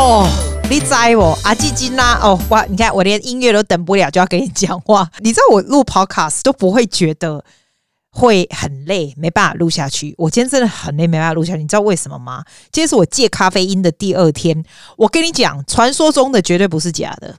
[0.00, 0.24] 哦，
[0.70, 2.20] 你在我阿基金啦！
[2.22, 5.10] 哦，哇，你看我连音乐都等不了，就要跟你讲话。
[5.18, 7.44] 你知道我录 podcast 都不会觉得
[8.12, 10.14] 会很累，没办法录下去。
[10.16, 11.62] 我今天真的很累，没办法录下去。
[11.62, 12.44] 你知道为什么吗？
[12.70, 14.64] 今天是我戒咖啡因的第二天。
[14.96, 17.34] 我跟你讲，传说中的绝对不是假的。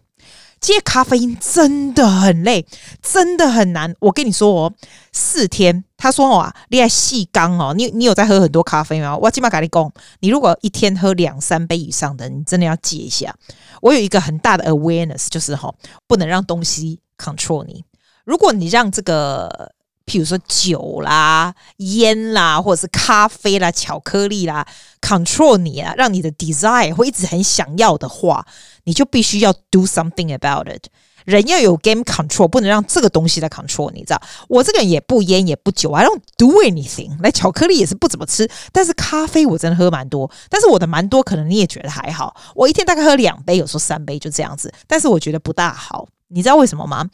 [0.60, 2.66] 戒咖啡因真的很累，
[3.02, 3.94] 真的很难。
[4.00, 4.74] 我跟你说哦，
[5.12, 5.84] 四天。
[6.02, 9.18] 他说哦，你爱细缸哦，你你有在喝很多咖啡吗？
[9.18, 13.36] 我起码跟你讲，你如果一天喝两三杯以上的，你真的要戒一下。
[13.82, 15.74] 我有一个很大的 awareness，就是哈，
[16.08, 17.84] 不能让东西 control 你。
[18.24, 19.74] 如果你让这个，
[20.06, 24.66] 譬如说酒啦、烟啦，或者是咖啡啦、巧克力啦
[25.02, 28.46] control 你啊，让你的 desire 会一直很想要的话，
[28.90, 30.88] 你就必须要 do something about it。
[31.24, 34.20] 人要有 game control，不能让这个东西在 control 你，知道？
[34.48, 37.16] 我这个人也不烟也不酒，I don't do anything。
[37.22, 40.32] 那，巧克力也是不怎么吃，但是咖啡我真的喝蛮多。
[40.50, 42.36] 但是我的蛮多，可能你也觉得还好。
[42.56, 44.74] 我一天大概喝两杯，有时候三杯就这样子。
[44.88, 47.08] 但是我觉得不大好，你知道为什么吗？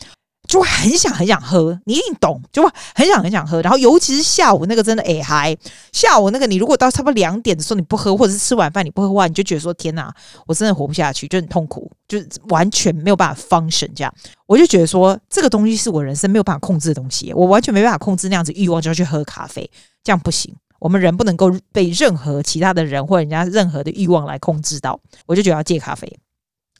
[0.47, 3.61] 就会很想很想喝，你一定懂，就会很想很想喝。
[3.61, 5.55] 然后尤其是下午那个真的哎嗨，
[5.91, 10.13] 下午那个你如果到差不多两点的时候你不喝，或者是吃晚饭你不喝的话，你就觉得说天哪，
[10.47, 14.13] 我真的活不下去，就很痛苦，就是完全没有办法 function 这样。
[14.45, 19.69] 我就觉得说这个东西是我人生没有办法控制的东西，我完全没办法控制那样子欲望就要去喝咖啡，
[20.03, 20.53] 这样不行。
[20.77, 26.19] 我们人不能够被任何其他的人或人家任何的欲望来控制到，我就觉得要戒咖啡。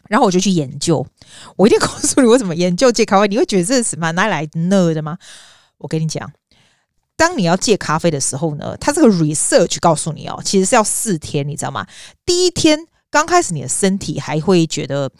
[0.07, 1.05] 然后我就去研究，
[1.55, 5.17] 我一定告诉你我怎么研究戒咖啡，你会觉得这是什么拿来 no 的吗？
[5.79, 6.31] 我跟你讲，
[7.15, 11.87] 当你要戒咖啡的时候呢，它这个 research 告诉你哦，其实是要四天，你知道吗？
[12.25, 15.11] 第一天刚开始你的身体还会觉得，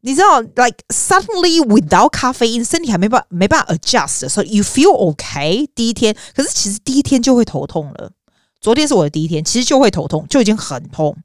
[0.00, 5.68] 你知道，like suddenly without 咖啡因，身体还没办法没办法 adjust 的时候，you feel okay。
[5.74, 8.12] 第一天，可是其实第一天就会头痛了。
[8.60, 11.16] 昨天是我的第一天，其实就会头痛，就已经很痛。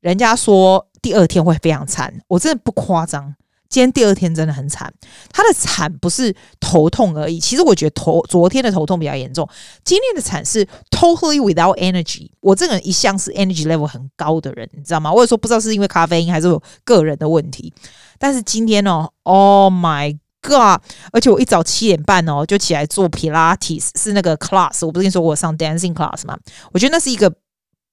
[0.00, 0.88] 人家说。
[1.04, 3.34] 第二天会非常惨，我真的不夸张。
[3.68, 4.90] 今天第二天真的很惨，
[5.30, 7.38] 他的惨不是头痛而已。
[7.38, 9.46] 其实我觉得头昨天的头痛比较严重，
[9.84, 12.30] 今天的惨是 totally without energy。
[12.40, 15.12] 我这个人一向是 energy level 很高的人，你知道吗？
[15.12, 17.70] 我有时候不知道是因为咖啡因还是我个人的问题。
[18.18, 20.80] 但是今天哦，Oh my God！
[21.12, 24.86] 而且我一早七点半哦就起来做 Pilates，是那个 class。
[24.86, 26.38] 我不是跟你说我上 dancing class 吗？
[26.72, 27.30] 我觉得那是一个。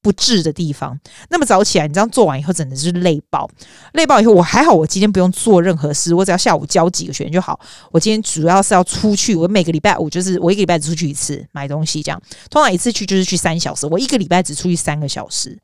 [0.02, 3.50] 不治的地方，那么早起来，你这样做完以后，真的是累爆，
[3.94, 7.60] 累爆以后，我还好，我今天不用做任何事，我只要下午教几个学员就好。
[7.92, 15.58] 我今天主要是要出去，我每个礼拜五就是我一个礼拜只出去一次买东西，这样通常一次去就是去三小时，我一个礼拜只出去三个小时。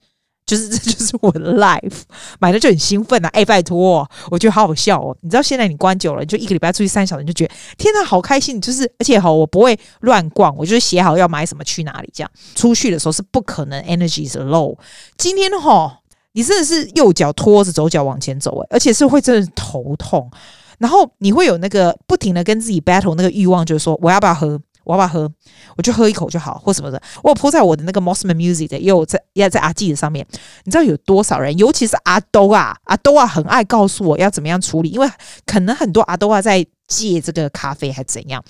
[0.47, 2.01] 就是 这就是我的 life，
[2.39, 3.27] 买了就很兴奋啊！
[3.33, 5.15] 哎，拜托，我觉得好好笑哦。
[5.21, 8.59] 你知道现在你关久了，你就一个礼拜出去三小时，你就觉得天哪，好开心！
[8.61, 12.31] 就是而且好，我不会乱逛，我就是写好要买什么去哪里这样。
[12.55, 14.77] 出去的时候是不可能 energy is low。
[15.17, 15.99] 今天哈，
[16.31, 20.31] 你真的是右脚拖着左脚往前走诶，而且是会真的头痛，
[20.77, 24.57] 然后你会有那个不停的跟自己 battle 那个欲望，就是说我要不要喝。
[24.87, 25.29] 我要不要喝？
[25.75, 27.01] 我就喝一口就好，或什么的。
[27.21, 30.25] 我有 po 在我的那个 Mosman Music 的，也有在也在阿记的上面。
[30.63, 31.55] 你知道有多少人？
[31.57, 35.09] 尤其是阿兜啊，阿兜啊，很爱告诉我要怎么样处理，因为
[35.45, 38.41] 可能很多阿兜啊在戒这个咖啡还怎样。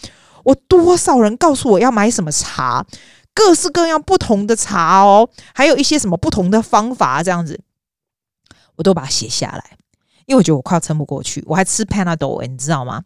[0.43, 2.85] 我多少人告诉我要买什么茶，
[3.33, 7.59] 各式各样不同的茶哦，还有一些什么不同的方法这样子，
[8.75, 9.77] 我都把它写下来，
[10.27, 11.43] 因为我觉得我快要撑不过去。
[11.47, 13.03] 我还吃 Panadol，你知道吗？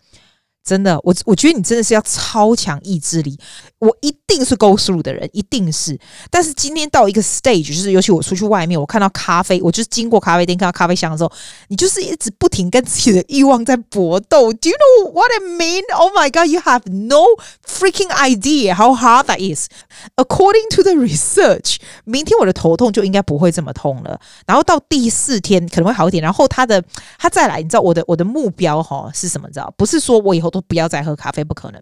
[0.63, 3.37] 真的，我我觉得你真的是要超强意志力。
[3.81, 5.99] 我一定是 go through 的人，一定是。
[6.29, 11.31] 但是今天到一个 stage，就是尤其我出去外面，我看到咖啡，我就是经过咖啡店看到咖啡香的时候，
[11.69, 14.53] 你就是一直不停跟自己的欲望在搏斗。
[14.53, 15.81] Do you know what I mean?
[15.97, 17.25] Oh my god, you have no
[17.67, 19.65] freaking idea how hard that is.
[20.15, 24.21] According to the research，明天我的头痛就应该不会这么痛了。
[24.45, 26.21] 然后到第四天可能会好一点。
[26.21, 26.83] 然后他的
[27.17, 29.47] 他再来，你知道我的我的目标哈是什么？
[29.47, 30.51] 你知道不是说我以后。
[30.51, 31.81] 都不要再喝咖啡，不可能。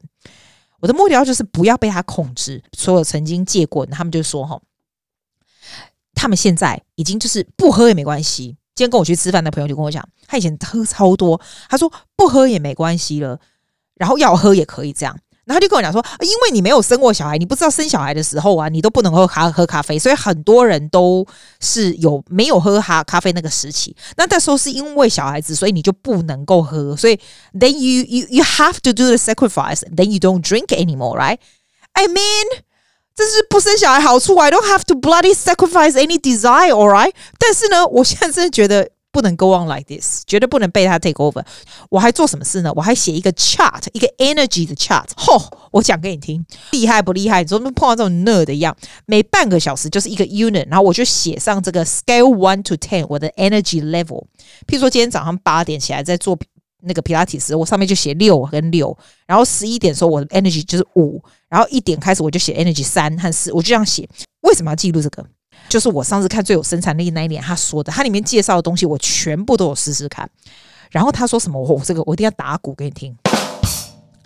[0.79, 2.63] 我的目标就是不要被他控制。
[2.73, 4.61] 所有曾经戒过，他们就说：“哈，
[6.13, 13.37] 他们现在已经就是不喝也没关系。”今天跟我去吃饭的朋友就跟我讲，他以前喝超多，他说不喝也没关系了，
[13.95, 15.19] 然后要喝也可以这样。
[15.49, 21.25] 然后他就跟我讲说，因为你没有生过小孩，你不知道生小孩的时候啊，你都不能喝咖喝咖啡，所以很多人都
[21.59, 23.95] 是有没有喝咖咖啡那个时期。
[24.15, 27.19] 那那时候是因为小孩子，所以你就不能够喝，所以
[27.57, 31.39] then you you you have to do the sacrifice, then you don't drink anymore, right?
[31.93, 32.45] I mean，
[33.15, 37.13] 这是不生小孩好处，I don't have to bloody sacrifice any desire, alright?
[37.39, 41.43] 但是呢，我现在真的觉得不能 go on like this，绝对不能被他 take over。
[41.89, 42.71] 我还做什么事呢？
[42.75, 45.07] 我还写一个 chart，一个 energy 的 chart。
[45.15, 45.41] 吼，
[45.71, 47.43] 我讲给你听，厉害不厉害？
[47.43, 48.75] 怎么碰到这种 nerd 的一样？
[49.05, 54.23] 每半个小时就是一个 unit，然后我就写上这个 scale one to ten 我的 energy level。
[54.67, 56.37] 譬如说今天早上八点起来在做
[56.83, 58.95] 那个皮拉提斯，我上面就写六跟六，
[59.25, 64.07] 然后十一点的时候我的 energy 就是五，然后一点开始我就写 energy 三和四，我就这样写。
[64.41, 65.25] 为什么要记录这个？
[65.69, 70.29] 就是我上次看最有生产力那一年，他说的，他里面介绍的东西，我全部都有试试看。
[70.89, 71.61] 然后他说什么？
[71.61, 73.15] 我这个我一定要打鼓给你听，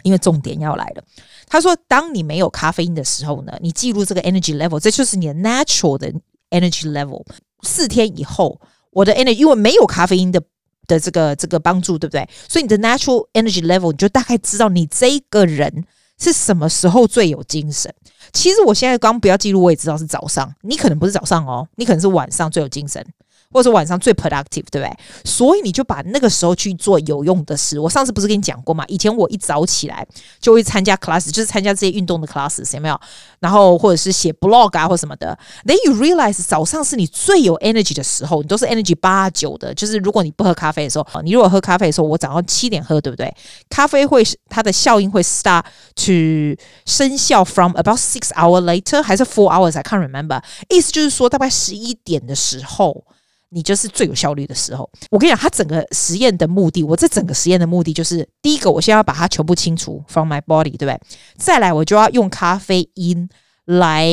[0.03, 1.03] 因为重点要来了。
[1.45, 6.11] 他说，当你没有咖啡因的时候呢，你记录这个 energy level，这就是你的 natural 的
[6.51, 7.25] energy level。
[7.63, 8.59] 四天以后，
[8.91, 10.41] 我的 energy 因为没有咖啡因的
[10.87, 12.27] 的这个这个帮助，对不对？
[12.47, 15.83] 所以你的 natural energy level，你就大概知道你这个人
[16.17, 17.93] 是什么时候最有精神。
[18.33, 20.53] 其实我现在刚不要记录，我也知道是早上。
[20.61, 23.05] 你可能不是早上哦，你可能是晚上最有精神。
[23.53, 24.91] 或者晚上最 productive，对不对？
[25.23, 27.79] 所以你就把那个时候去做有用的事。
[27.79, 28.83] 我上次不是跟你讲过吗？
[28.87, 30.05] 以前我一早起来
[30.39, 32.99] 就会参加 class，就是参加这些运动的 class，有没有？
[33.39, 35.37] 然后或者是写 blog 啊或什么的。
[35.65, 39.73] Then you realize 早上是你最有 energy 的时候，你都是 energy 八九的。
[39.73, 43.33] 就是如果你不喝咖啡的时候，你如果喝咖啡的时候，我早上七点喝，对不对？
[43.69, 45.63] 咖啡会它的效应会 start
[45.95, 50.41] to 生效 from about six hour later，还是 four hours？I can't remember。
[50.69, 53.05] 意思就是说，大概十一点的时候。
[53.53, 54.89] 你就是最有效率的时候。
[55.11, 60.99] 我跟你讲，他整个实验的目的，我这整个实验的目的就是：第一个，我先要把它全部清除 from my body，对不对？
[61.37, 63.29] 再来，我就要用咖啡因
[63.65, 64.07] 来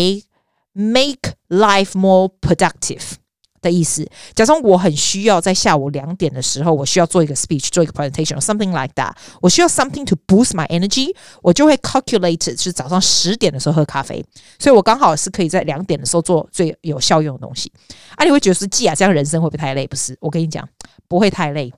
[0.73, 3.15] make life more productive。
[3.61, 9.13] 的意思，假装我很需要在下午两点的时候，我需要做一个 speech，做一个 presentation，something like that。
[9.41, 14.25] 我需要 something to boost my energy，我就会 calculate，是早上十点的时候喝咖啡，
[14.59, 17.71] 所以我刚好是可以在两点的时候做最有效用的东西。
[18.17, 19.87] 啊，你会觉得是记啊，这样人生会不会太累？
[19.87, 20.67] 不是，我跟你讲，
[21.09, 21.73] 不会太累，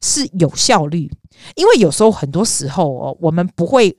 [0.00, 1.10] 是有效率。
[1.56, 3.98] 因为有时候很多时候哦，我们不会，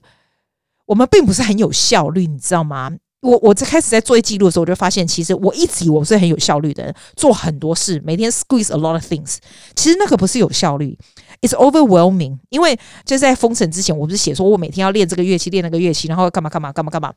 [0.86, 2.92] 我们并不是很有效率，你知道吗？
[3.20, 9.38] 我我在开始在做记录的时候，我就发现，其实我一直以为我是很有效率的人，做很多事，每天 squeeze a lot of things。
[9.74, 10.96] 其实那个不是有效率
[11.40, 12.38] ，it's overwhelming。
[12.50, 17.12] 因为就在封城之前，我不是写说我每天要练这个乐器，练那个乐器，然后干嘛干嘛干嘛干嘛，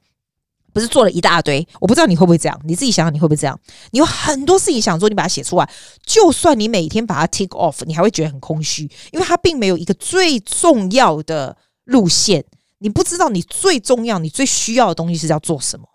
[0.74, 1.68] 不是做了一大堆。
[1.80, 3.60] 我不知道你会不会这样，你自己想想你会不会这样？
[3.92, 5.70] 你有很多事情想做，你把它写出来，
[6.06, 12.46] 就算你每天把它 tick off，你还会觉得很空虚，因为它并没有一个最重要的路线。
[12.80, 15.86] 你不知道你最重要、你最需要的东西是要做什么。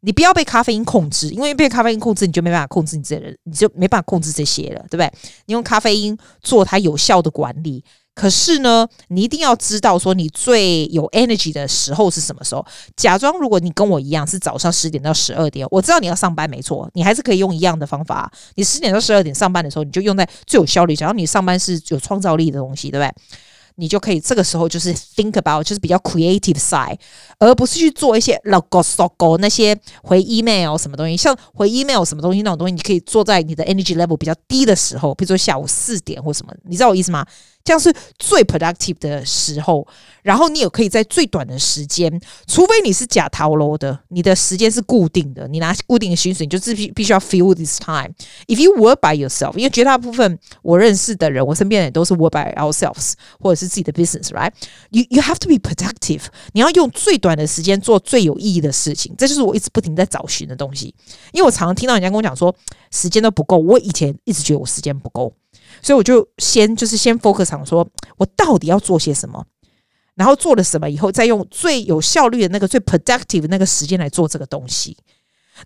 [0.00, 5.10] 你不要被咖啡因控制，因为被咖啡因控制，你就没办法控制你这人，你就没办法控制这些了，对不对？
[5.46, 7.82] 你用咖啡因做它有效的管理，
[8.14, 12.64] 可是呢，你一定要知道说你最有 energy 的时候是什么时候。
[12.94, 18.30] 假装如果你跟我一样是早上十点到十二点，我知道你要上班没错，你还是可以用一样的方法。
[18.54, 20.94] 你十点到十二点上班的时候，你就用在最有效率。
[20.94, 23.12] 假如你上班是有创造力的东西，对不对？
[23.76, 26.98] 你就可以这个时候就是 think about，就是比较 creative side，
[27.38, 37.26] 而不是去做一些 logo logo 那些回 email 什么东西，像回 email 什么东西那种东西，你可以坐在你的 energy level 比较低的时候，比如说下午四点或什么，你知道我意思吗？
[37.66, 39.84] 这样是最 productive 的时候，
[40.22, 48.14] 然后你也可以在最短的时间，除非你是假逃楼的，你的时间是固定的，你拿固定的薪水，你就必必须要 fill this time。
[48.46, 60.94] If you work by yourself，因为绝大部分我认识的人，我身边的人都是 work by ourselves，或者是自己的 business，right？You you have to be productive，你要用最短的时间做最有意义的事情，这就是我一直不停在找寻的东西。
[61.32, 62.54] 因为我常常听到人家跟我讲说
[62.92, 65.32] 时间都不够，我以前一直觉得我时间不够。
[65.86, 69.46] 所以我就先就是先 focus 上说，我到底要做些什么，
[70.16, 74.96] 然后做了什么以后，再用最有效率的那个最 productive 那个时间来做这个东西。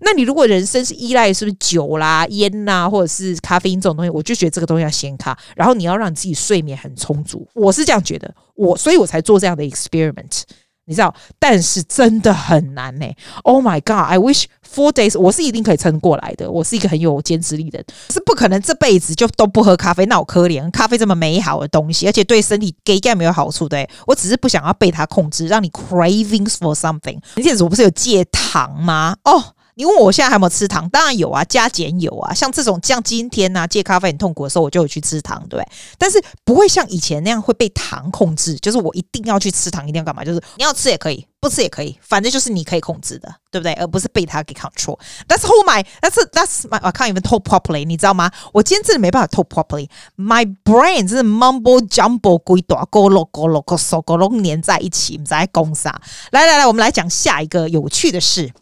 [0.00, 7.48] 那你如果人生是依赖是不是酒啦、烟呐，或者是咖啡因这种东西，我就觉得这个东西要先卡，然后你要让你自己睡眠很充足。
[7.54, 10.42] 我是这样觉得，我所以我才做这样的 experiment。
[10.90, 13.06] 你知道，但是真的很难呢、
[13.44, 14.11] Oh my god!
[14.11, 16.50] I wish four days，我是一定可以撑过来的。
[16.50, 20.04] 我是一个很有坚持力的人，是不可能这辈子就都不喝咖啡。
[20.06, 23.68] 那我可怜，咖啡这么美好的东西，而且对身体给干没有好处。
[23.68, 27.20] 对，我只是不想要被它控制，让你 cravings for something。
[27.37, 29.16] 那阵子我不是有戒糖吗？
[29.23, 29.40] 哦、
[29.74, 30.88] 你问我现在还有没有吃糖？
[30.90, 32.34] 当然有啊，加减有啊。
[32.34, 35.66] 像这种像今天呐、啊，戒咖啡很痛苦的时候，我就有去吃糖，对？
[35.96, 40.24] 但是不会像以前那样会被糖控制，就是我一定要去吃糖，一定要干嘛？
[40.24, 43.72] 就是你要吃也可以，不吃也可以，反正就是你可以控制的，对不对？
[43.74, 44.98] 而不是被他给 control。
[45.28, 48.30] That's hold my that's that's my I can't even talk properly，你知道吗？
[48.52, 49.88] 我今天真的没办法 talk properly。
[50.16, 56.00] My brain 真是 mumble jumble，鬼打咕噜咕噜咕嗦咕噜粘在一起，你在攻啥？
[56.32, 58.52] 来来来，我们来讲下一个有趣的事。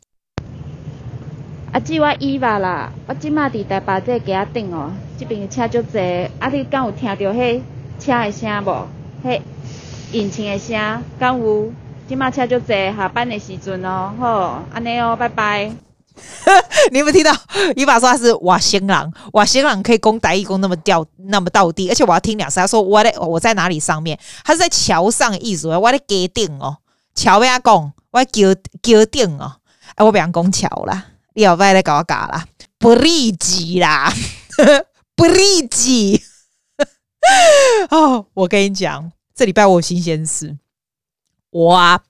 [1.71, 5.99] 啊，姊我伊吧啦，我即马伫台北这家顶哦，这边车足济，
[6.39, 7.61] 啊，你敢有听到迄
[7.99, 8.89] 车诶声无？
[9.23, 9.41] 迄
[10.13, 11.71] 引擎诶声，敢有？
[12.09, 15.71] 即马车足济，下班诶时阵哦，好，安尼哦，拜拜。
[16.91, 17.31] 你有没有听到？
[17.77, 22.59] 伊娃说他是外省人，外省人可以讲台语讲那么调那么道地，而且我要听两次。
[22.59, 24.19] 他说我在我在哪里上面？
[24.43, 26.79] 他是在桥上的意思，我在街顶哦，
[27.15, 29.53] 桥边讲，我在桥桥顶哦，
[29.97, 31.05] 哎，我不想讲桥啦。
[31.39, 32.45] 你要不要来搞搞啦？
[32.81, 34.13] 不利己啦，
[35.15, 36.21] 不利己。
[37.91, 40.59] 哦，我跟你讲，这礼拜我有新鲜事。
[41.51, 42.01] 我啊，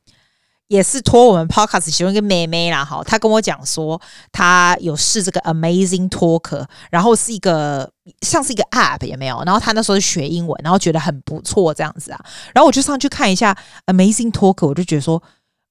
[0.69, 4.01] 也是托我们 Podcast 其中一个妹妹啦，哈，她跟我讲说，
[4.33, 7.93] 她有试这个 Amazing Talk，然后是一个
[8.23, 9.43] 像是一个 App 有没有？
[9.45, 12.25] 然后她那时候是学英文，然后觉得很不错这样子啊。
[12.55, 13.55] 然后我就上去看一下
[13.85, 15.23] Amazing Talk，我就觉得说，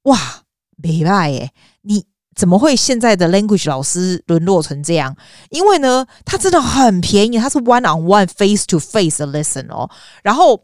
[0.03, 0.43] 哇，
[0.75, 2.05] 没赖耶，你。
[2.37, 5.13] 怎么会现在的 language 老师沦落成这样？
[5.49, 9.89] 因为呢，它真的很便宜，它是 one on one face to face 的 lesson 哦，
[10.21, 10.63] 然后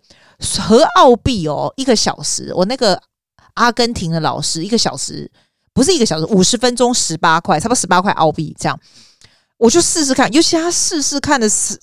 [0.59, 2.53] 和澳币哦，一个小时。
[2.55, 3.01] 我那个
[3.55, 5.29] 阿根廷的老师一个小时
[5.73, 8.79] 不是一个小时，五十分钟十八块，差不多十八块澳币这样。
[9.57, 11.79] 我就试试看，尤其他试试看的是。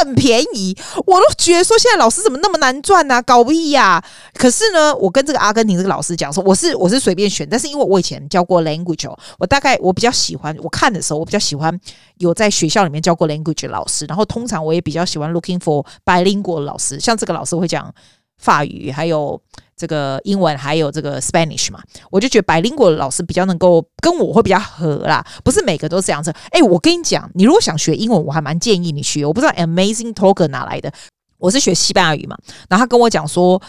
[0.00, 0.76] 很便宜，
[1.06, 3.22] 我都觉得说现在老师怎么那么难赚呢、啊？
[3.22, 4.04] 搞屁呀、啊！
[4.34, 11.78] 可是呢，我跟这个阿根廷这个老师讲说，我是我是随便选，但是因为我以前教过 language，我大概我比较喜欢我看的时候，我比较喜欢
[12.18, 17.92] 有在学校里面教过 language 的老师，然后通常我也比较喜欢 looking for bilingual 老师，像这个老师会讲
[18.38, 19.40] 法语，还有。
[19.76, 26.34] 这个英文还有这个 Spanish 嘛，我就觉得百灵果老师比较能够跟我会比较合啦，不是每个都是这样子。
[26.50, 29.24] 哎，我跟你讲，你如果想学英文，我还蛮建议你学。
[29.26, 30.92] 我不知道 Amazing Talker 哪来的，
[31.38, 32.36] 我是学西班牙语嘛，
[32.68, 33.60] 然后他跟我讲说。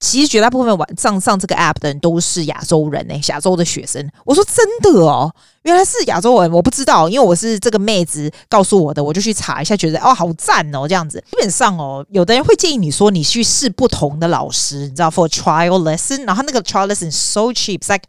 [0.00, 4.06] 其实绝大部分晚上上这个 app 的人都是亚洲人呢、亚洲的学生。
[4.24, 11.18] 我说真的哦，原来是亚洲人，我不知道，因为我是这个妹子告诉我的，我就去查一下，觉得哦好赞哦这样子。
[11.30, 18.04] 基本上哦，有的人会建议你说你去试不同的老师，你知道，for trial lesson，然后那个 trial lesson so cheap，like。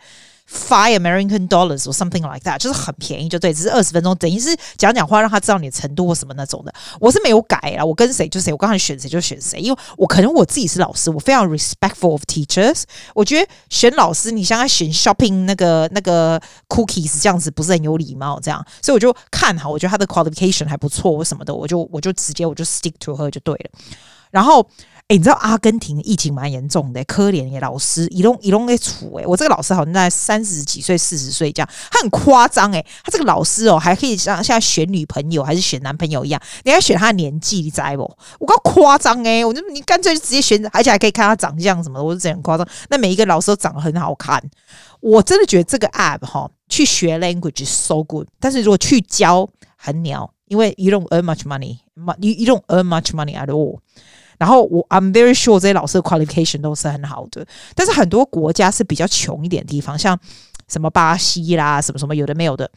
[0.48, 6.72] Five American dollars or something like that，就是很便宜，就对，只是二十分钟，等于是讲讲话，让他知道你的程度或什么那种的。
[7.00, 12.84] 我是没有改啦，我跟谁就谁，我刚才选谁就选谁，因为我可能我自己是老师，我非常 respectful of teachers。
[13.16, 23.72] 我觉得选老师，你像他选 shopping 那个那个 cookies 这样子，不是很有礼貌，这样，所以我就看好，我觉得他的 qualification 还不错，或什么的，我就我就直接我就 stick to her 就对了，
[24.30, 24.70] 然后。
[25.08, 38.02] 哎、欸，你知道阿根廷疫情蛮严重的，可怜的老师一弄一弄给处哎，我这个老师好像在三十几岁、四十岁这样，他很夸张哎，他这个老师哦，还可以像像选女朋友还是选男朋友一样，你还选他的年纪，你知不？
[38.40, 42.68] 我刚夸张哎，我就你干脆就直接选，而且还可以看他长相什么的，我就觉得很夸张。
[42.90, 44.42] 那每一个老师都长得很好看，
[45.02, 49.48] 我真的觉得这个 app 哈，去学 language is so good，但是如果去教
[49.78, 53.78] 很鸟，因为 you don't earn much money，you you don't earn much money at all。
[54.38, 60.20] 然后我 I'm very sure 这些老师的 qualification 都是很好的，但是很多国家是比较穷一点的地方，像
[60.68, 62.70] 什么巴西啦，什么什么有的没有的。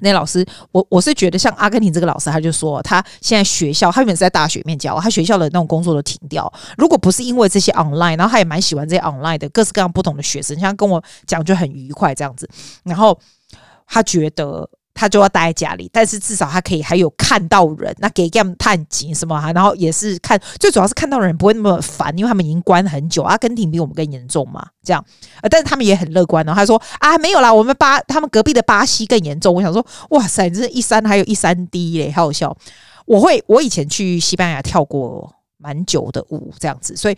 [0.00, 6.52] 那老师，我我是觉得像阿根廷这个老师，他就说他现在学校，他原本是在大学面教，他学校的那种工作都停掉。
[6.76, 12.48] 如果不是因为这些 online，然后他也蛮喜欢这些 online 的各式各样不同的学生，像跟我讲就很愉快这样子。
[12.84, 13.18] 然后
[13.86, 14.68] 他觉得。
[14.96, 23.22] 他就要待在家里，但是至少他可以还有看到人，那给他们探景什么哈，然后也是看，最主要是看到人不会那么烦，因为他们已经关很久。
[23.22, 25.04] 阿根廷比我们更严重嘛，这样，
[25.50, 26.44] 但是他们也很乐观。
[26.46, 29.54] 然后他说啊，没有啦，我们巴他们隔壁的巴西更严重。
[29.54, 32.56] 我想说，哇塞，这是一山还有一山低嘞，好好笑。
[33.04, 37.16] 我会，我以前去西班牙跳过蛮久的舞，这样子，所以。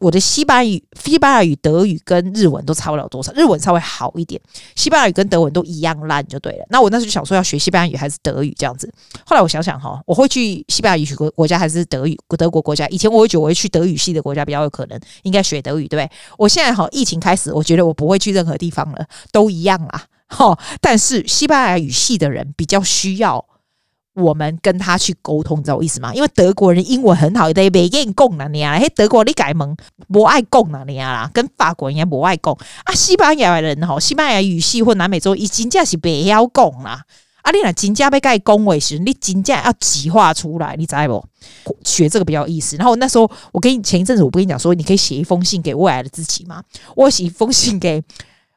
[0.00, 4.40] 我的西班牙语、西班牙语、德语跟日文都差不了多少，日文稍微好一点，
[4.74, 6.64] 西班牙语跟德文都一样烂就对了。
[6.70, 8.92] 那我那时候就想说要学西班牙语还是德语这样子。
[9.24, 12.86] 后来我想想哈，我会去西班牙语国国家还是德语德国国家？
[12.88, 16.10] 以前我会觉得我会去德语系的国家比较有可能，应该学德语对不对？
[16.38, 20.06] 我现在哈疫情开始，我觉得我不会去任何地方了，都一样啦。
[20.28, 23.44] 哈，但是西班牙语系的人比较需要。
[24.14, 26.14] 我们跟他去沟通，知道我意思吗？
[26.14, 29.76] 因为德国人英文很好，得没跟你讲了你啊，嘿，德国你改门
[30.08, 32.52] 不爱讲了你啊啦，跟法国人也不爱讲
[32.84, 32.94] 啊。
[32.94, 37.02] 西班牙人吼，西班牙语系或南美洲，已经真是不要讲啦。
[37.42, 41.24] 啊，你若真正要改讲话时，你真正要计划出来，你知不？
[41.82, 42.76] 学这个比较有意思。
[42.76, 46.62] 然后那时候，我跟你前一阵子，我不跟你讲说，你可以写一封信给未来的自己吗？
[46.94, 48.00] 我写一封信给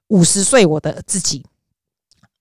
[0.09, 1.43] 五十岁我的自己。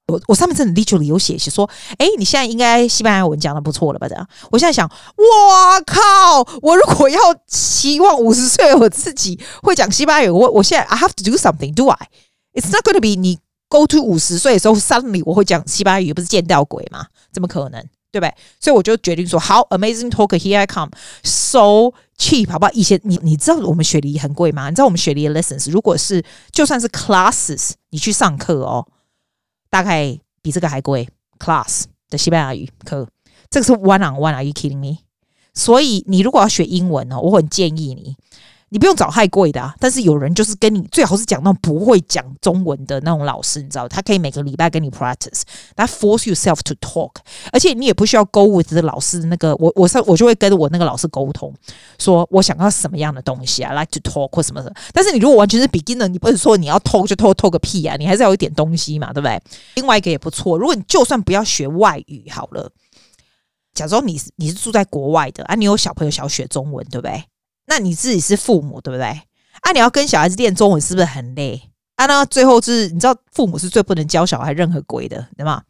[0.06, 4.06] 我我上面真的 literally 有写，写说，哎，你现在应该西班牙文讲的不错了吧？
[4.06, 6.46] 这样，我现在想，哇靠！
[6.60, 12.08] 我如果要期望五十岁我自己会讲西班牙语，我我现在 I have to do something, do I?
[12.52, 17.06] It's not going to be 你 go to 五十岁的时候，suddenly 我会讲西班牙语，不是见到鬼吗？
[17.32, 17.82] 怎么可能？
[18.12, 18.32] 对不对？
[18.60, 22.72] 所以我就决定说，好，amazing talk, here I come，so cheap，好不好？
[22.72, 24.68] 以前你你知道我们雪梨很贵吗？
[24.68, 28.86] 你知道我们雪梨的 lessons，如果是就算是 classes，你去上课哦，
[29.74, 33.08] 大概比这个还贵，class 的西班牙语课，
[33.50, 34.98] 这个是 one on one，are you kidding me？
[35.52, 38.14] 所以你如果要学英文呢，我很建议你。
[38.74, 45.42] 你不用找太贵的啊，但是有人就是跟你最好是讲那种不会讲中文的那种老师，你知道，他可以每个礼拜跟你 practice，
[45.76, 47.12] 他 force yourself to talk，
[47.52, 51.54] 而且你也不需要 go with 的老师那个，我我我就会跟我那个老师沟通，
[52.00, 54.74] 说我想要什么样的东西啊 like to talk 或什么的。
[54.92, 59.40] 但是你如果完全是 beginner，你不是说你要 talk 就 talk talk 个屁啊，你还是要有一点东西嘛，对不对？
[59.76, 62.68] 另外一个也不错，如果你就算不要学外语好了，
[63.72, 67.22] 假如你你是住在国外的啊，你有小朋友想要学中文，对不对？
[67.66, 69.06] 那你自己是父母，对不对？
[69.60, 71.70] 啊，你要跟小孩子练中文，是不是很累？
[71.96, 75.62] 啊，那最后就是你知道，父母是最不能教小孩任何鬼的，对吗？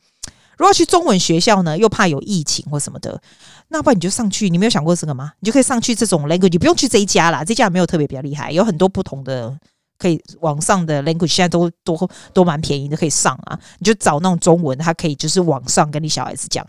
[0.56, 3.20] 如果去中文学校呢，又怕有疫情或什么的，
[3.68, 4.48] 那不然你就上去。
[4.48, 5.32] 你没有想过这个吗？
[5.40, 9.58] 你就可以上去这种 language，你不用去这一家啦，这家没有特别比较厉害，有很多不同的
[9.98, 13.58] 可以网上的 language，现在都都都蛮便宜的，可以上啊。
[13.78, 16.64] 你就找那种中文，它可以就是网上跟你小孩子讲。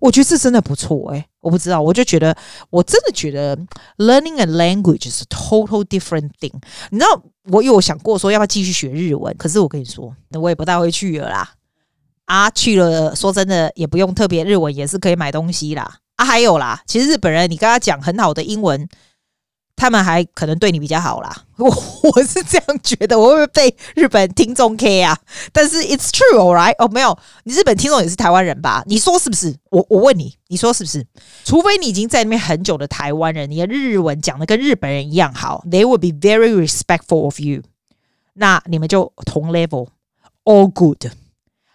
[0.00, 2.36] 我觉得这真的不错诶、我不知道，我就觉得
[2.70, 3.56] 我真的觉得
[3.98, 6.52] learning a language is a total different thing。
[6.90, 11.50] 你知道，我有想过说要不要继续学日文，可是我跟你说，那我也不大会去了啦。
[12.26, 15.98] 啊，去了，说真的也不用特别日文，也是可以买东西啦。
[16.16, 18.88] 啊，还有啦，其实日本人你跟他讲很好的英文。
[19.76, 21.68] 他们还可能对你比较好啦，我
[22.10, 25.16] 我是这样觉得，我会不会被日本听众 K 啊？
[25.52, 26.74] 但是 it's true，alright？
[26.78, 28.82] 哦，没有，你日本听众也是台湾人吧？
[28.86, 29.54] 你说是不是？
[29.70, 31.06] 我我问你，你说是不是？
[31.44, 37.62] 除非你已经在那边很久的台湾人，你的日文讲的跟日本人一样好，they will be very respectful of you，
[38.32, 41.06] 那你们就同 level，all good。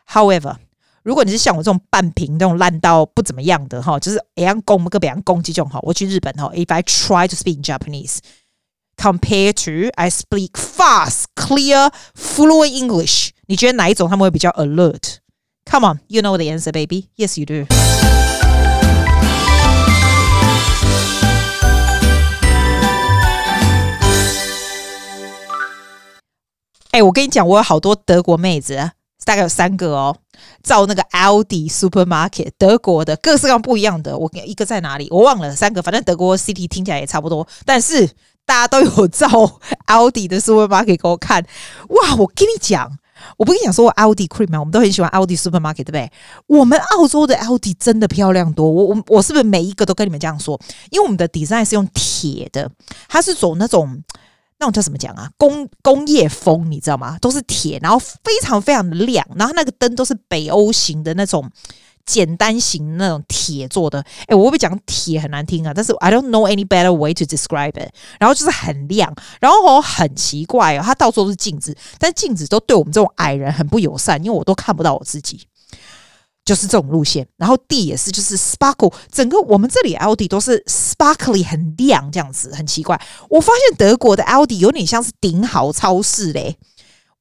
[0.10, 0.56] However。
[1.04, 8.20] 如果你是像我这种半瓶、这种烂到不怎么样的哈，就是一样攻个别样攻击这种哈，我去日本哈，if I try to speak Japanese
[8.98, 17.08] compared to I speak fast, clear, fluent English，你觉得哪一种他们会比较 alert？Come on, you know the answer, baby.
[17.18, 17.66] Yes, you do.
[26.92, 28.92] 哎、我跟你讲，我有好多德国妹子。
[29.24, 30.16] 大概有三个哦，
[30.64, 38.08] 照那个 Aldi Supermarket 德国的各式各样不一样的，我一个在哪里我忘了，三个反正德国 City 听起来也差不多，但是
[38.46, 39.28] 大家都有照
[39.88, 41.46] Aldi 的 Supermarket 给我看，
[41.90, 42.16] 哇！
[42.16, 42.92] 我跟你讲，
[43.38, 44.60] 我不跟你讲说我 Aldi Cream 吗？
[44.60, 46.12] 我们都很喜欢 Aldi Supermarket，对不对？
[46.48, 50.60] 我们澳洲的 Aldi 真的漂亮多，我我我是不是每一个都跟你们这样说？
[50.90, 52.70] 因为我们的 design 是用铁的，
[53.08, 54.04] 它是走那种。
[54.62, 55.28] 那种叫什么讲啊？
[55.38, 57.18] 工工业风，你知道吗？
[57.20, 61.50] 都是铁，然后非常非常的亮，然后那个灯都是北欧型的那种
[62.06, 64.06] 简单型那种铁做的。
[64.28, 65.74] 哎，我会不会讲铁很难听啊？
[65.76, 67.90] 但是 I don't know any better way to describe it。
[68.20, 75.42] 然后就是很亮，然后很奇怪哦，它到处都是镜子，但镜子都对我们这种矮人很不友善，因为我都看不到我自己。
[76.52, 83.00] 就是这种路线，然后地也是就是 sparkle，整个我们这里 Aldi 都是 sparkly 很亮这样子，很奇怪。
[83.30, 86.58] 我发现德国的 Aldi 有点像是顶好超市嘞。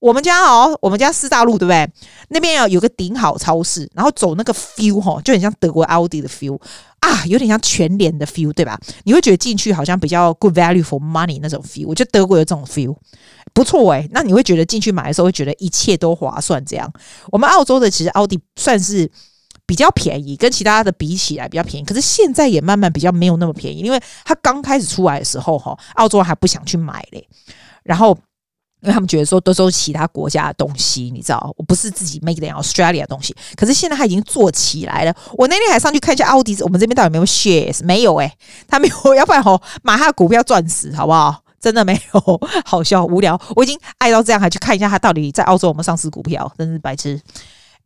[0.01, 1.89] 我们家哦，我们家四大路对不对？
[2.31, 6.59] 那边有有个顶好超市，然后走那个 feel 哈，就很像德国奥迪的 feel
[7.01, 8.81] 啊，有点像全联的 feel 对吧？
[9.05, 11.87] 你会觉得进去好像比较 good value for money 那种 feel。
[11.87, 12.97] 我觉得德国有这种 feel。
[13.53, 16.65] 不错诶，那你会觉得进去买的时候会觉得一切都划算。
[16.65, 16.91] 这样，
[17.33, 19.11] 我们澳洲的其实奥迪算是
[19.67, 21.85] 比较便宜，跟其他的比起来比较便宜。
[21.85, 27.29] 可是现在也慢慢比较没有那么便宜，因为它刚开始出来的时候哈，澳洲还不想去买嘞。
[27.83, 28.17] 然后，
[28.83, 33.35] 因为他们觉得说都是其他国家的东西，你知道，我不是自己 make in Australia 的东西。
[33.57, 35.15] 可是现在它已经做起来了。
[35.35, 37.85] 我那天还上去看一下奥迪，我们这边到底有没有 shares？
[37.85, 38.33] 没有诶，
[38.67, 41.43] 他没有，要不然吼买他的股票赚死，好不好？
[41.61, 47.21] 真的没有好笑无聊，我已经爱到这样，还去看一下他到底在澳洲有没有上市股票，真是白痴。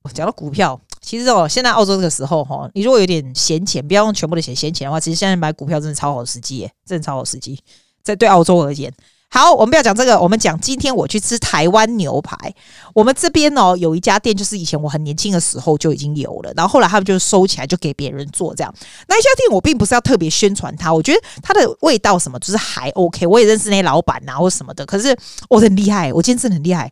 [0.02, 7.58] 我讲到股票，其实哦，现在澳洲这个时候哈，你如果有点闲钱，不要用全部的钱闲钱的话，其实现在买股票真的超好时机耶，真的超好时机，
[8.04, 8.92] 在对澳洲而言。
[9.34, 12.36] 好，我们不要讲这个，我们讲今天我去吃台湾牛排。
[12.94, 18.72] 我们这边哦，有一家店，就是以前我很年轻的时候就已经有了，然后后来他们就收起来，就给别人做这样。
[19.08, 23.26] 那一家店我并不是要特别宣传它，我觉得它的味道什么就是还 OK。
[23.26, 25.16] 我也认识那些老板呐或什么的，可是
[25.48, 26.88] 我很厉害，我今天真的很厉害。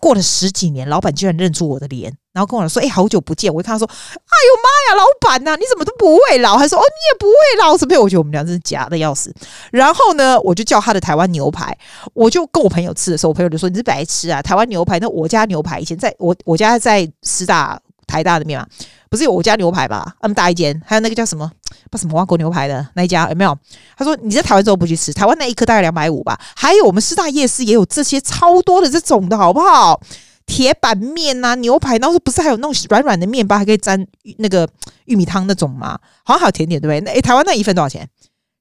[0.00, 9.32] 过了十几年，老板居然认出我的脸，然后跟我说：“哎、好久不见！”我一看他说：“哎呦妈呀，老板呐、啊，你怎么都不会老？”还说：“哦，你也不会老，怎么？”我觉得我们俩真是假的要死。
[9.70, 11.76] 然后呢，我就叫他的台湾牛排，
[12.14, 14.40] 我就跟我朋友吃的时候，我朋友就说：“你是白痴啊！
[14.40, 18.66] 台湾牛排，那我家牛排以前在我我家在师大台大的面嘛，
[19.10, 20.14] 不是有我家牛排吧？
[20.22, 21.50] 那么大一间，还有那个叫什么？”
[21.90, 23.58] 不什么挖国牛排的那一家有没有？
[23.96, 26.38] 他说你在台湾之后不去吃，台湾那一颗大概两百五吧。
[26.54, 29.98] 还有我们师大夜市也有这些超多的这种的好不好？
[30.44, 34.06] 铁板面啊，牛排，然后不是还有那种软软的面包，还可以沾
[34.38, 34.68] 那个
[35.04, 35.98] 玉米汤那种吗？
[36.24, 37.00] 好像还有甜点对不对？
[37.00, 38.08] 那诶，台湾那一份多少钱？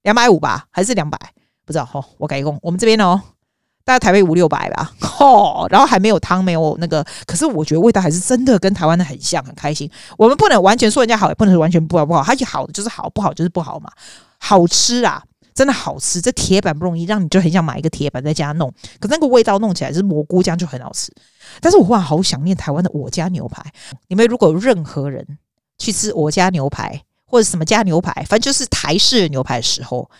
[0.03, 1.17] 两百五吧，还是两百？
[1.65, 2.03] 不知道哦。
[2.17, 3.21] 我改工，我们这边哦。
[3.87, 9.89] 大概台北五六百吧，吼，然后还没有汤，没有那个，可是我觉得味道还是真的跟台湾的很像，很开心。
[10.17, 13.89] 我们不能完全说人家好，也不能说完全不好不好，它就好的就是好，不好就是不好嘛。
[14.39, 15.23] 好吃啊，
[15.55, 18.69] 真的好吃，这铁板不容易，让你就很想买一个铁板在家弄。
[18.99, 21.09] 可是那个味道弄起来是蘑菇酱就很好吃。
[21.61, 23.63] 但是我忽然好想念台湾的我家牛排。
[24.09, 25.25] 你们如果有任何人
[25.77, 30.11] 去吃我家牛排或者什么家牛排，反正就是台式牛排的时候，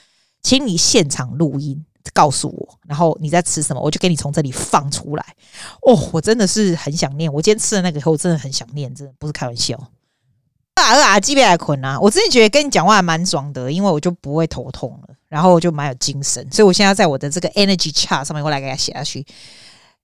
[0.42, 1.84] 请你现场录音。
[2.14, 5.26] 告诉我，然后你在吃什么，我就给你从这里放出来。
[5.82, 9.76] 哦，我真的是很想念，我今天吃了那个以后，我真的很想念，真的不是开玩笑。
[10.76, 12.00] 啊啊，基本还困啊！
[12.00, 19.26] 我真的觉得跟你讲话还蛮爽的，因为我就不会头痛了，然后我就蛮有精神，所以我现在在我的这个 energy chart 上面，我来给它写下去。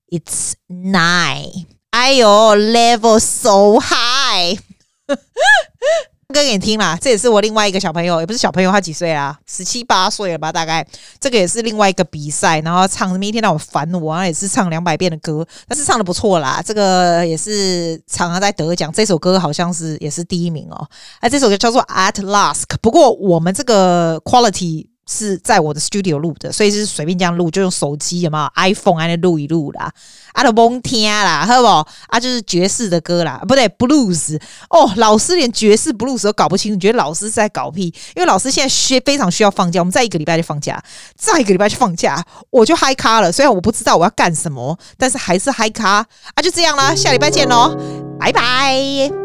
[0.09, 4.59] It's nine，哎呦，level so high。
[6.33, 9.37] 歌给你听啦，这也是我另外一个小朋友，也不是小朋友，他几岁啊？
[9.45, 10.51] 十七八岁了吧？
[10.51, 10.85] 大概
[11.19, 16.61] 这个也是另外一个比赛，然后唱，一天让我烦我，然后也是唱两百遍的歌，但是唱的不错啦。
[16.65, 20.87] 这个也是常常在得奖，这首歌好像是也是第一名哦。
[21.19, 24.92] 哎，这首歌叫做 At Last，不过我们这个 quality。
[25.13, 29.91] 是在我的 studio 录的，所以是随便这样录，就用手机有没有 iPhone 来录一录啦，
[30.33, 31.87] 啊都甭听啦，好不好？
[32.07, 37.93] 啊就是爵士的歌啦，不对，blues 哦，老师连爵士 blues 都搞不清楚，觉得老师在搞屁？
[38.15, 40.81] 因为老师现在需非常需要放假，我们再一个礼拜就放假，
[41.15, 43.31] 再一个礼拜就放假，我就嗨咖了。
[43.31, 46.41] 虽然我不知道我要干什么，但是还是嗨咖啊！
[46.41, 47.77] 就这样啦，下礼拜见喽，
[48.19, 49.22] 拜拜。